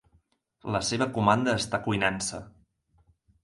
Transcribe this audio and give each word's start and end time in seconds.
La 0.75 0.81
seva 0.87 1.07
comanda 1.19 1.55
està 1.61 1.83
cuinant-se. 1.87 2.43